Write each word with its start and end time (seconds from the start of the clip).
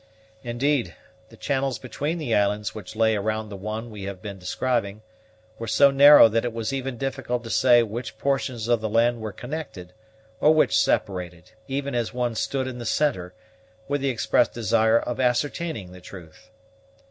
Indeed, 0.43 0.95
the 1.29 1.37
channels 1.37 1.77
between 1.77 2.17
the 2.17 2.33
islands 2.33 2.73
which 2.73 2.95
lay 2.95 3.15
around 3.15 3.49
the 3.49 3.55
one 3.55 3.91
we 3.91 4.05
have 4.05 4.19
been 4.19 4.39
describing 4.39 5.03
were 5.59 5.67
so 5.67 5.91
narrow 5.91 6.27
that 6.27 6.43
it 6.43 6.51
was 6.53 6.73
even 6.73 6.97
difficult 6.97 7.43
to 7.43 7.51
say 7.51 7.83
which 7.83 8.17
portions 8.17 8.67
of 8.67 8.81
the 8.81 8.89
land 8.89 9.21
were 9.21 9.31
connected, 9.31 9.93
or 10.39 10.55
which 10.55 10.75
separated, 10.75 11.51
even 11.67 11.93
as 11.93 12.15
one 12.15 12.33
stood 12.33 12.65
in 12.65 12.79
the 12.79 12.83
centre, 12.83 13.35
with 13.87 14.01
the 14.01 14.09
express 14.09 14.47
desire 14.47 14.97
of 14.97 15.19
ascertaining 15.19 15.91
the 15.91 16.01
truth. 16.01 16.49